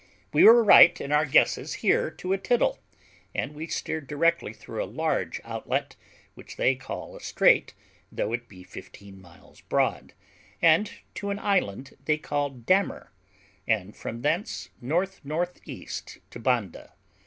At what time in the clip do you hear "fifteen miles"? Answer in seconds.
8.63-9.61